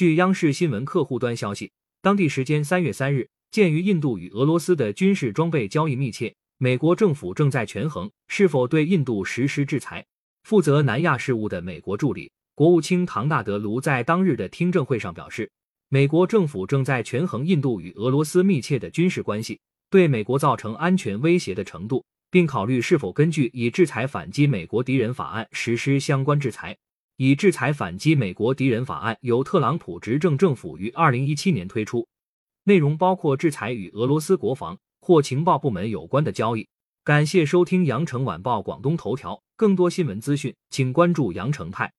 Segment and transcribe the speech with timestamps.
[0.00, 10.02] 据央视新闻客户端消息，当地时间三月三日，鉴于印度与俄罗斯的军事装备交易密切，美国政府正在权衡是否对印度实施制裁。
[10.44, 15.50] 负责南亚事务的美国助理国务卿唐纳德·卢在当日的听证会上表示，
[15.90, 19.60] 美国政府正在权衡印度与俄罗斯密切的军事关系
[19.90, 26.74] 对美国造成安全威胁的程度，并考虑是否根据以制裁反击美国敌人法案实施相关制裁。
[27.22, 32.08] 以制裁反击美国敌人法案由特朗普执政政府于二零一七年推出，
[32.64, 36.66] 内容包括制裁与俄罗斯国防或情报部门有关的交易。
[37.04, 41.92] 感谢收听羊城晚报广东头条，更多新闻资讯，请关注羊城派。